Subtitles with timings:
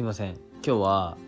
[0.00, 0.30] すいません。
[0.64, 1.18] 今日は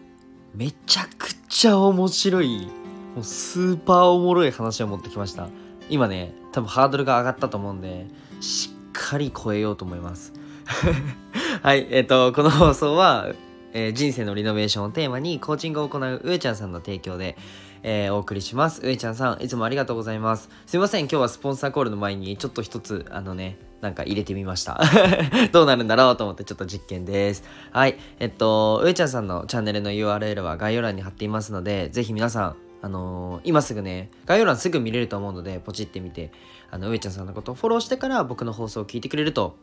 [0.55, 2.71] めちゃくちゃ面白い
[3.15, 5.51] もうスーパーおもろい話を持ってきました。
[5.91, 8.07] 今ね多分ハードルが上がったと思うんで
[8.41, 10.33] しっかり超えようと思います。
[11.63, 13.35] はいえっ、とこの放送は、
[13.75, 17.37] えー人生のリノベーションをテーマにコーチングを行う上ちゃんさんの提供で
[17.83, 18.81] えーお送りします。
[18.85, 20.49] 上ちゃんさん、いつもありがとうございます。
[20.67, 24.81] すいません、今日はスポンサーコールの前にちょっと一つ、あのね、なんか入れてみました。
[25.51, 27.43] どうなるんだろうと思ってちょっと実験です。
[27.73, 27.99] はい。
[28.21, 36.33] えっと、上ちゃんさんのチャンネルの URL は概要欄に貼っていますので、ぜひ皆さん、あのー今すぐね、概要欄すぐ見れると思うので、ポチってみて、
[36.71, 39.57] あの、上ちゃんさんのことをフォローしてから僕の放送を聞いてくれると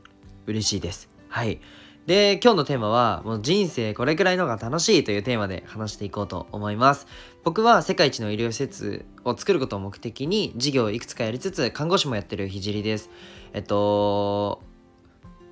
[0.45, 1.09] 嬉しいです。
[1.29, 1.61] はい。
[2.09, 7.05] で、今日のテーマは、もう人生これくらいのが楽しいというテーマで話していこうと思います。
[7.43, 13.11] 僕は世界一の医療施設を作ることを目的に事業をいくつかやりつつ看護師もやってるひじりです。
[13.53, 14.63] えっと、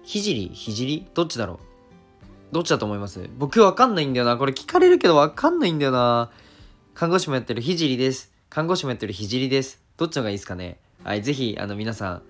[0.02, 0.50] ひじり？
[0.52, 1.06] ひじり？
[1.14, 1.60] どっちだろう？
[2.52, 3.30] どっちだと思います？
[3.38, 4.38] 僕わかんないんだよな。
[4.38, 6.32] これ聞かれるけどわかんないんだよな。
[6.96, 8.34] 看護師もやってるひじりです。
[8.50, 9.80] 看護師もやってるひじりです。
[9.96, 10.80] どっちの方がいいですかね？
[11.04, 12.22] はい、ぜひ、あの皆さん、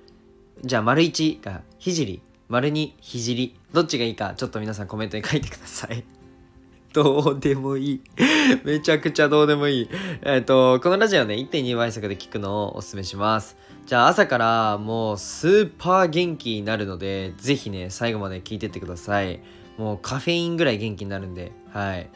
[0.66, 6.06] じゃあ、丸1がひじり、丸2ひじり、どっちがいいか、ちょっと皆さんコメントに書いてください。
[6.94, 8.02] どうでもいい。
[8.64, 9.90] めちゃくちゃどうでもいい。
[10.22, 13.58] えっ、と、このラジオね、1.2倍速で聞くのをお勧めします。
[13.86, 19.42] じゃあ朝からもうスーパー元気になるので、ぜひね、最後まで聞いてってください。
[19.78, 22.10] もうカフェインぐらい元気になるんで、はい。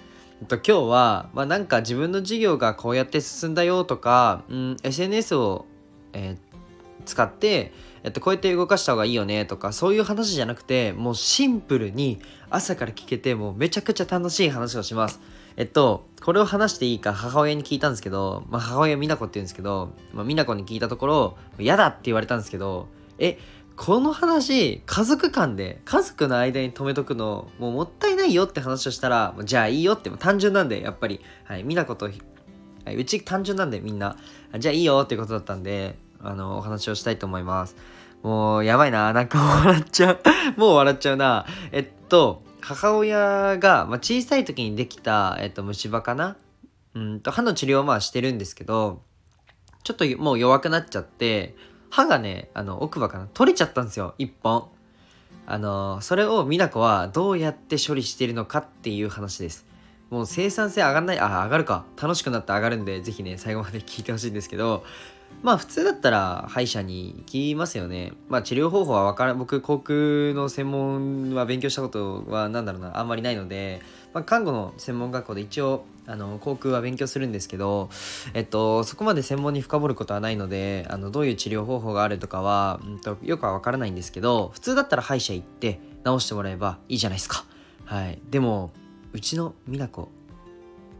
[0.47, 5.65] と、今日は、まあ、なんか自分の事業がこうやって進んだよとか、うん、SNS を、
[6.13, 6.51] えー
[7.05, 7.73] 使って、
[8.03, 15.19] えっと、こうやって動かした方がいいよねとかそういう話じゃなくてもうシンプルに朝から聞けてもうめちゃくちゃ楽しい話をします。
[15.57, 23.37] えっとこれを話していいか母親に聞いたんですけど、まあ、母親美奈子って言うんですけど、まあ、美奈子に聞いたところ嫌だって言われたんですけどえ
[23.75, 34.17] この話家族間で家族の間に止めとくのもうもったいないよって話をしたらじゃあいいよって単純なんでやっぱり、はい、美奈子とはいうち単純なんでみんな。
[34.57, 37.75] じゃあいいよっていうことだったんであのお話をしたいと思います。
[38.23, 39.13] もうやばいな。
[39.13, 40.19] なんか笑っちゃう。
[40.57, 41.45] もう笑っちゃうな。
[41.71, 46.37] えっと母親が、まあ、小さい時にできた、えっと、虫歯かな。
[46.93, 49.01] うんと歯の治療をまあしてるんですけど
[49.83, 51.55] ちょっともう弱くなっちゃって
[51.89, 53.27] 歯がねあの奥歯かな。
[53.33, 54.15] 取れちゃったんですよ。
[54.17, 54.69] 一本。
[55.47, 59.65] あのそれを美奈子はどうやって処理しているのかっていう話です。
[60.09, 61.19] もう生産性上がんない。
[61.19, 61.85] あ上がるか。
[62.01, 64.83] 楽しくなって上がるんでぜひね最後まで聞いてほしいんですけど
[65.43, 68.13] まあ普通だったら歯医者に行きますよね。
[68.29, 69.39] まあ治療方法は分からん。
[69.39, 72.99] 僕航空の専門は勉強したことは何だろうな。
[72.99, 73.81] あんまりないので、
[74.13, 77.89] まあ、看護の専門学校で一応あの航空は勉強するんですけど、
[78.33, 87.45] えっと、そこまで専門に深掘ることはないのであのどういう治療方法があるとかは、うん、とよくは分からないんですけど普通だったら歯医者行って治してもらえばいいじゃないですか。
[87.85, 88.19] はい。
[88.29, 88.71] でも
[89.13, 90.09] うちの美奈子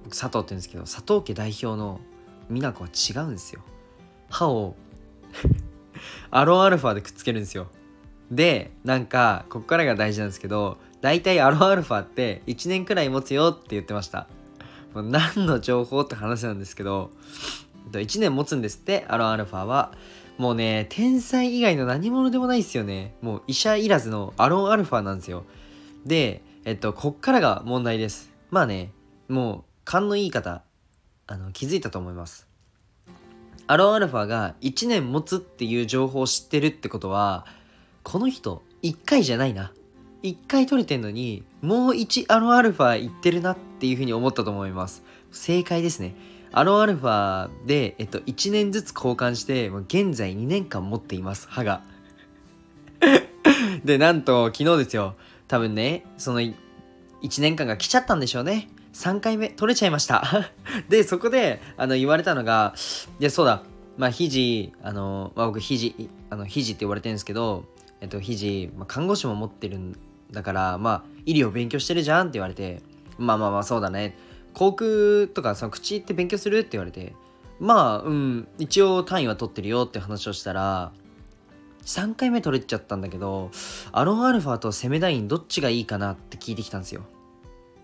[0.03, 1.99] 僕佐藤って言うんですけど佐藤家代表の
[2.49, 3.61] 美奈子は違うんですよ。
[4.31, 4.75] 歯を
[6.31, 7.67] アロンアルファでくっつけるんですよ。
[8.31, 14.27] でなんかこっからが大事なんですけど大体アロンアルファって1年くらい持つよって言ってました。
[14.93, 17.11] もう何の情報って話なんですけど
[17.91, 19.91] 1年持つんですってアロンアルファは。
[20.37, 23.13] もうね天才以外の何者でもないですよね。
[23.21, 25.43] もう医者いらずのアロンアルファなんですよ。
[26.05, 28.31] でえっとこっからが問題です。
[28.49, 28.91] まあね
[29.27, 30.63] もう勘のいい方
[31.27, 32.50] あの気づいたと思います。
[33.71, 37.45] アロンアルファが1年持つっていう情報を知ってるってことは
[38.03, 39.71] この人1回じゃないな。
[40.23, 45.03] 1回取れてんのにもう1アロンアルファいってるなっていうふうに思ったと思います。
[45.31, 46.15] 正解ですね。
[46.51, 51.47] アロンアルファで、えっと、1年ずつ交換して現在2年間持っています。
[51.49, 51.81] 歯が。
[53.85, 55.15] でなんと昨日ですよ。
[55.47, 56.53] 多分ねその1
[57.37, 58.67] 年間が来ちゃったんでしょうね。
[58.93, 60.51] 3回目取れちゃいました。
[60.89, 62.73] でそこであの言われたのが
[63.19, 63.63] いやそうだ。
[63.97, 67.65] まあ肘あの、まあ、僕肘あの肘って言われてるんですけど
[67.99, 69.97] えっと肘、まあ、看護師も持ってるん
[70.31, 72.81] だからまあ医療勉強してるじゃんって言われて
[73.17, 74.17] まあまあまあそうだね。
[74.53, 77.15] 航空とかその口って勉強するって言われて
[77.59, 80.91] まあうん一応単位は取ってるよって話をしたら
[81.85, 83.51] 3回目取れちゃったんだけど
[83.91, 87.03] アロンアルファとセメダインどっちがいいかなって聞いてきたんですよ。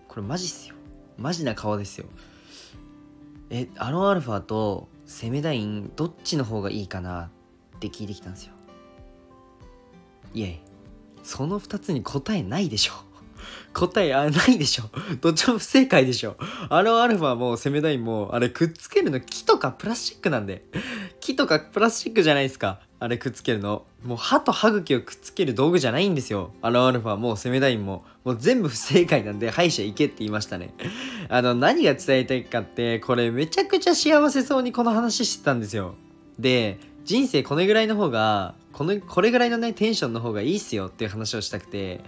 [0.08, 0.77] これマジっすよ。
[1.18, 2.06] マジな顔ですよ。
[3.50, 7.30] えアロンアルファとセメダインどっちの方がいいかな
[7.76, 8.52] って聞いてきたんですよ。
[10.32, 10.60] いえ
[11.22, 12.92] その2つに答えないでしょ
[13.72, 14.84] 答えあないでしょ
[15.20, 16.36] どっちも不正解でしょ
[16.68, 20.64] アロンアルファもセメダインもあれくっつけるの木とかプラスチックなんで。
[21.20, 22.80] 木とかプラスチックじゃないですか。
[23.00, 23.84] あれくっつけるの。
[24.02, 26.52] もう歯と歯茎をくっつける道具じゃないんですよ。
[26.62, 28.04] アロンアルファもセメダインも。
[28.24, 30.74] もう全部不正解なんで歯医者行けって言いましたね。
[31.28, 35.94] あの、何が伝えたいかって、これめちゃくちゃ幸せそうにこの話してたんですよ。
[36.40, 42.00] で、人生これぐらいの方が、この、これぐらいのね、テンションの方がいいっすよっていう話をしたくて、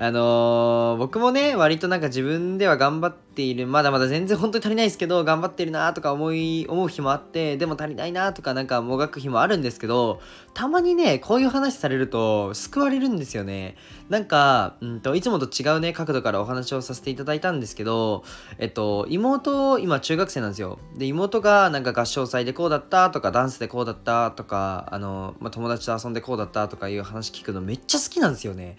[0.00, 10.20] あのー、僕もね、割となんか自分では頑張っている、まだまだ全然本当に足りないですけど、頑張ってるなとか思い、思う日もあって、でも足りないなとかなんかもがく日もあるんですけど、
[10.54, 13.74] たまにね、こういう話されると救われるんですよね。
[14.08, 18.22] なんか、うんと、いつもと違うね、角度からお話をさせていただいたんですけど、
[18.58, 20.78] えっと、妹、今中学生なんですよ。
[20.96, 28.76] で、妹がなんか合唱祭でこうだったとか、ダンスでこうだったとか、あの、まあ、友達と遊んでこうだったとかいう話聞くのめっちゃ好きなんですよね。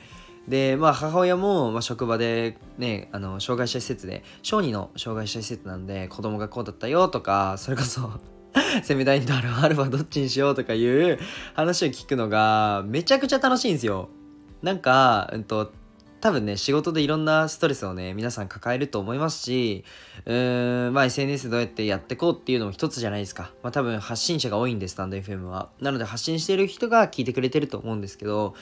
[0.49, 8.19] で、まあ、母親も、まあ、職場でね、あの、障害者施設で、小児の障害者施設なんで、子供がこうだったよとか、それこそ
[8.83, 11.19] セミダインとアルファアルファどっちにしようとかいう
[11.53, 14.09] 話を聞くのが、めちゃくちゃ楽しいんですよ。
[14.63, 15.71] なんか、うんと、
[16.19, 19.85] 多分ね、仕事でいろんなストレスをね、皆さん抱えると思いますし、
[20.25, 23.51] うーん、まあ SNS どうやってやってこうっていうのも一つじゃないですか。
[23.63, 25.69] まあ多分発信者が多いんです、スタンド FM は。
[25.79, 28.55] なので発信している人が聞いてくれてると思うんですけど、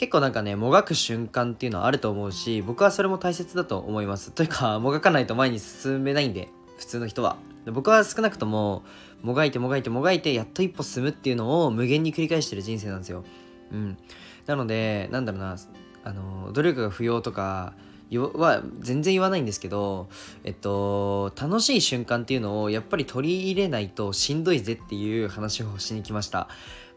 [0.00, 4.30] 結構なんかね、もがく瞬間っていうのはあると思うし、僕はそれも大切だと思います。
[4.30, 6.48] というか、 もがかないと前に進めないんで、
[6.78, 7.36] 普通の人は。
[7.66, 8.82] 僕は少なくとも、
[9.20, 13.24] もがいてもがいてもがいて、やっと一歩進むっていうのを無限に繰り返してる人生なんですよ。
[13.72, 13.98] うん。
[14.46, 15.58] なので、なんだろうな、
[16.04, 17.74] あの、努力が不要とか、
[18.18, 20.08] は全然言わないんですけど、
[20.44, 26.38] えっと、楽しい瞬間っていうのをやっぱり取り入れないとしんどいぜっていう話をしに来ました。
[26.38, 26.46] ま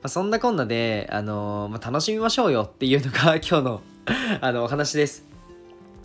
[0.04, 3.82] あ、そんなこんなで、あの、まあ、楽しみましょうよっていうのが 今日の
[4.42, 5.26] あの、お話です。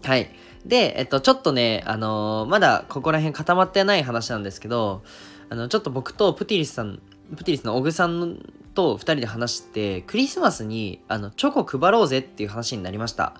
[0.05, 0.31] はい。
[0.65, 5.03] で、えっと、ちょっとね、あの、まだここら辺固まってない話なんですけど、
[5.51, 7.01] あの、ちょっと僕とプティリスさん、
[7.37, 8.39] プティリスの小グさん
[8.75, 13.35] と2人で話して、クリスマスに、あの、チョコ配ろうぜっていう話になりました。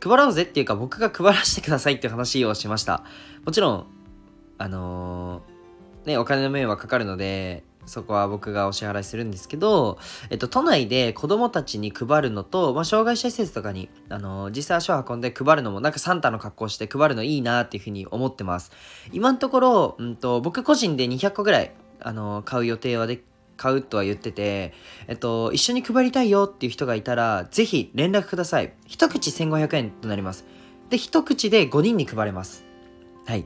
[0.00, 3.04] 配ろうぜっていうか、僕が配らせてくださいって話をしました。
[3.44, 3.86] もちろん、
[4.58, 9.98] あのー、ね、お金の面はかかるので、そこは僕がお支払いするんですけど、
[10.30, 18.70] えっと、都内で子供たちに配るのと、まあ、障害者施設とかに、あの実際足を運んで配るのも、なんかサンタの格好して配るのいいなっていうふうに思ってます。
[19.12, 23.22] 今のところ、うんと、僕個人で200個ぐらい、あの買う予定はで、
[23.62, 24.74] 買うとは言ってて、
[25.06, 28.72] えっと、一緒に配りたいよっていう人がいたら、ぜひ連絡ください。
[28.88, 30.44] 一口1500円となります。
[30.90, 32.64] で、一口で5人に配れます。
[33.24, 33.42] はい。
[33.42, 33.44] っ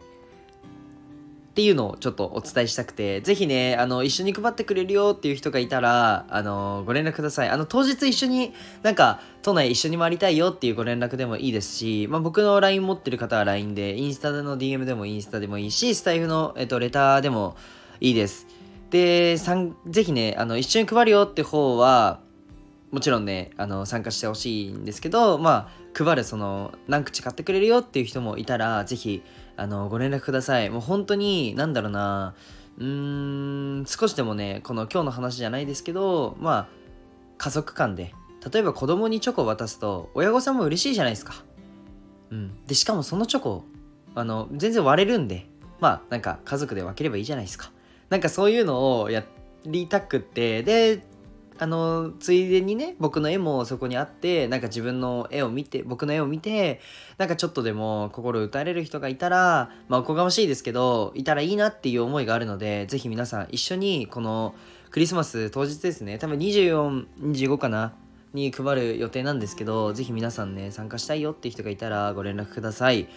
[1.55, 7.51] ていうのをちょっとお伝えしたくて、ぜひね、あの、一緒に配ってくれるよっていう人がいたら、あの、ご連絡ください。
[7.51, 17.57] あの、当日一緒に、なんか、都内一緒に回りたいよっていうご連絡でもいいですし、まあ、僕の LINE 持ってる方は LINE で、インスタの DM でもインスタでもいいし、スタイフの、えっと、レターでも
[18.01, 18.56] いいです。
[18.97, 22.21] で、さんぜひね、あの、一緒に配るよって方は、
[22.91, 29.23] もちろんね、あの、参加してほしいんですけど、まあ、配る、その、何口買ってくれるよっていう人もいたら、ぜひ、
[29.59, 30.71] あの、ご連絡ください。
[30.71, 32.35] もう本当に、なんだろうな、
[32.79, 36.69] うーん、少しでもね、この今日の話じゃないですけど、まあ、
[37.37, 38.15] 家族間で、
[38.51, 41.35] 例えば子供にチョコを渡すと、親御さんも嬉しいじゃないですか。
[42.31, 42.65] うん。
[42.65, 43.65] で、しかもそのチョコ、
[44.15, 45.51] あの、全然割れるんで、
[45.81, 47.76] まあ、なんか家族で分ければいいじゃないですか。
[48.11, 49.25] なんかそういうのをや
[49.65, 51.03] りたくって、で、
[51.59, 56.81] あのついでにね僕の絵もそこにあってなんか自分の絵を見て僕の絵を見て
[57.19, 64.55] なんかちょっとでも心打たれる人がいたらまあおこがましいですけどいたらいいなっていう思いがあるので是非皆さん一緒にこの
[64.91, 67.95] クリスマス当日ですね多分2425かな
[68.35, 73.09] に配る予定なんですけど是非皆さんね参加したいよって人がいたらご連絡ください。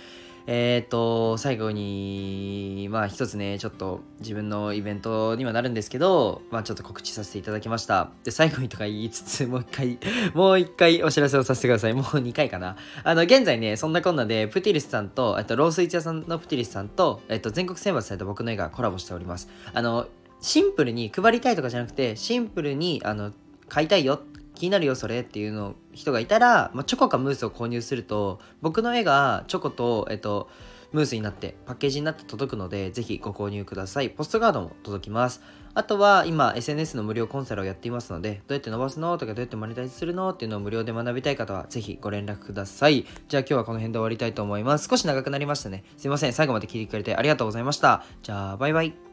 [0.47, 8.11] えっ、と、最後に、まあ一つね、ちょっと自分のイベントにはなるんですけど、まあちょっと告知させていただきました。
[8.23, 9.99] で、最後にとか言いつつ、もう一回、
[10.33, 11.93] もう一回お知らせをさせてください。
[11.93, 12.77] もう2回かな。
[13.03, 19.49] あの、現在ね、そんなこんなで、プティリスさんと、えっと、ロースイーツ屋さんのプティリスさんと、えっと、全国選抜された僕の絵がコラボしております。
[19.73, 20.07] あの、
[20.41, 23.33] シンプルに配りたいとかじゃなくて、シンプルに、あの、
[23.67, 24.21] 買いたいよ
[24.59, 30.49] 気になるよそれっていうの人がいたら、まあ、チョコかムースを購入すると僕の絵がチョコと、えっと、
[30.91, 34.09] ムースになってパッケージになって届くのでぜひご購入ください。
[34.09, 35.41] ポストカードも届きます。
[35.75, 43.05] あとは今 SNS の無料コンサルをやっていますのでどうやって伸ばすのとかどうやってマネタイズするのっていうのを無料で学びたい方はぜひご連絡ください。
[43.29, 44.89] じゃあ今日はこの辺で終わりたいと思います。
[44.89, 45.85] 少し長くなりましたね。
[45.95, 46.33] すいません。
[46.33, 48.03] 最後まで聞いてくれてありがとうございました。
[48.23, 49.08] じゃあバイバイ。